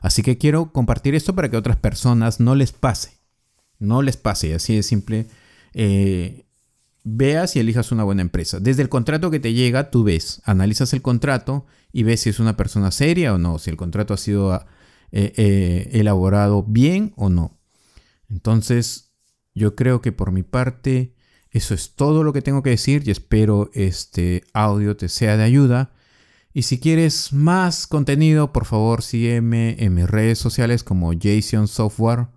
Así 0.03 0.23
que 0.23 0.37
quiero 0.37 0.73
compartir 0.73 1.15
esto 1.15 1.35
para 1.35 1.51
que 1.51 1.57
a 1.57 1.59
otras 1.61 1.79
personas 1.79 2.39
no 2.39 2.55
les 2.55 2.73
pase. 2.73 3.19
No 3.79 4.03
les 4.03 4.17
pase, 4.17 4.55
así 4.55 4.77
de 4.77 4.83
simple. 4.83 5.27
Eh, 5.73 6.47
veas 7.03 7.57
y 7.57 7.61
elijas 7.61 7.93
una 7.93 8.05
buena 8.05 8.23
empresa. 8.23 8.61
Desde 8.61 8.83
el 8.83 8.91
contrato 8.91 9.31
que 9.31 9.41
te 9.41 9.55
llega, 9.55 9.91
tú 9.91 10.05
ves, 10.05 10.43
analizas 10.45 10.93
el 10.93 11.01
contrato 11.01 11.65
y 11.93 12.03
ves 12.03 12.21
si 12.21 12.31
es 12.31 12.41
una 12.41 12.57
persona 12.57 12.91
seria 12.91 13.33
o 13.33 13.39
no, 13.39 13.59
si 13.59 13.71
el 13.71 13.77
contrato 13.77 14.13
ha 14.13 14.19
sido 14.19 14.67
eh, 15.13 15.89
elaborado 15.93 16.63
bien 16.63 17.15
o 17.17 17.31
no. 17.31 17.58
Entonces, 18.29 19.13
yo 19.55 19.75
creo 19.75 20.01
que 20.01 20.13
por 20.13 20.33
mi 20.33 20.43
parte, 20.43 21.15
eso 21.51 21.75
es 21.75 21.95
todo 21.95 22.23
lo 22.23 22.33
que 22.33 22.43
tengo 22.43 22.63
que 22.63 22.71
decir 22.71 23.03
y 23.07 23.11
espero 23.11 23.71
este 23.73 24.45
audio 24.53 24.97
te 24.97 25.09
sea 25.09 25.37
de 25.37 25.45
ayuda. 25.45 25.93
Y 26.53 26.63
si 26.63 26.79
quieres 26.79 27.33
más 27.33 27.87
contenido, 27.87 28.53
por 28.53 28.65
favor 28.65 29.03
sígueme 29.03 29.77
en 29.79 29.95
mis 29.95 30.09
redes 30.09 30.39
sociales 30.39 30.83
como 30.85 31.13
Jason 31.19 31.69
Software, 31.69 32.29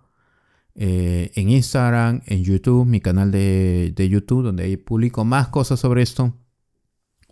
eh, 0.76 1.32
en 1.36 1.50
Instagram, 1.50 2.22
en 2.26 2.44
YouTube, 2.44 2.86
mi 2.86 3.02
canal 3.02 3.32
de, 3.32 3.94
de 3.96 4.10
YouTube, 4.10 4.44
donde 4.44 4.64
ahí 4.64 4.78
publico 4.78 5.26
más 5.26 5.50
cosas 5.50 5.80
sobre 5.80 6.02
esto 6.02 6.38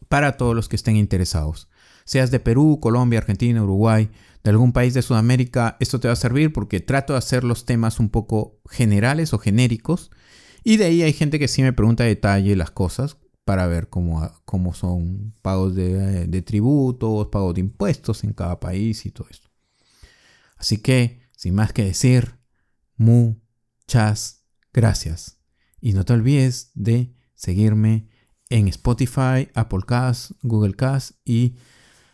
para 0.10 0.38
todos 0.38 0.56
los 0.56 0.68
que 0.68 0.76
estén 0.76 0.96
interesados. 0.96 1.70
Seas 2.10 2.32
de 2.32 2.40
Perú, 2.40 2.80
Colombia, 2.82 3.20
Argentina, 3.20 3.62
Uruguay, 3.62 4.10
de 4.44 4.50
algún 4.50 4.74
país 4.74 4.96
de 4.96 5.04
Sudamérica, 5.04 5.78
esto 5.80 6.00
te 6.00 6.08
va 6.08 6.14
a 6.14 6.16
servir 6.16 6.52
porque 6.52 6.80
trato 6.80 7.14
de 7.14 7.20
hacer 7.20 7.44
los 7.44 7.66
temas 7.66 8.00
un 8.00 8.10
poco 8.10 8.60
generales 8.68 9.32
o 9.32 9.38
genéricos. 9.38 10.10
Y 10.64 10.78
de 10.78 10.86
ahí 10.86 11.04
hay 11.04 11.14
gente 11.14 11.38
que 11.38 11.48
sí 11.48 11.62
me 11.62 11.72
pregunta 11.72 12.06
detalle 12.06 12.56
las 12.56 12.72
cosas 12.72 13.18
para 13.46 13.68
ver 13.68 13.90
cómo, 13.90 14.28
cómo 14.46 14.74
son 14.74 15.36
pagos 15.44 15.76
de, 15.76 16.26
de 16.26 16.42
tributos, 16.42 17.28
pagos 17.28 17.54
de 17.54 17.60
impuestos 17.62 18.24
en 18.24 18.34
cada 18.34 18.60
país 18.60 19.06
y 19.06 19.12
todo 19.12 19.28
esto. 19.30 19.52
Así 20.58 20.80
que, 20.80 21.22
sin 21.38 21.54
más 21.54 21.74
que 21.74 21.84
decir, 21.84 22.40
muchas 22.96 24.48
gracias. 24.74 25.38
Y 25.80 25.94
no 25.94 26.06
te 26.06 26.14
olvides 26.14 26.72
de 26.74 27.14
seguirme 27.36 28.10
en 28.50 28.68
Spotify, 28.68 29.48
Apple 29.54 29.84
Cast, 29.86 30.32
Google 30.42 30.74
Cast 30.74 31.12
y 31.24 31.56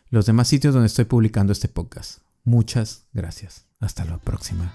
los 0.09 0.25
demás 0.25 0.47
sitios 0.47 0.73
donde 0.73 0.87
estoy 0.87 1.05
publicando 1.05 1.51
este 1.53 1.67
podcast. 1.67 2.19
Muchas 2.43 3.05
gracias. 3.13 3.65
Hasta 3.79 4.05
la 4.05 4.17
próxima. 4.17 4.71